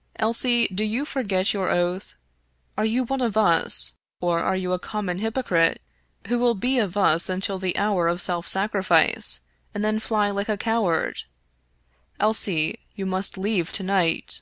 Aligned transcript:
"Elsie, 0.26 0.68
do 0.68 0.82
you 0.82 1.04
forget 1.04 1.52
your 1.52 1.68
oath? 1.68 2.14
Are 2.78 2.84
you 2.86 3.04
one 3.04 3.20
of 3.20 3.36
us, 3.36 3.92
or 4.22 4.40
are 4.42 4.56
you 4.56 4.72
a 4.72 4.78
common 4.78 5.18
hypocrite, 5.18 5.82
who 6.28 6.38
will 6.38 6.54
be 6.54 6.78
of 6.78 6.96
us 6.96 7.28
until 7.28 7.58
the 7.58 7.76
hour 7.76 8.08
of 8.08 8.22
self 8.22 8.48
sacrifice, 8.48 9.42
and 9.74 9.84
then 9.84 10.00
fly 10.00 10.30
like 10.30 10.48
a 10.48 10.56
coward? 10.56 11.24
Elsie, 12.18 12.78
you 12.94 13.04
must 13.04 13.36
leave 13.36 13.70
to 13.72 13.82
night." 13.82 14.40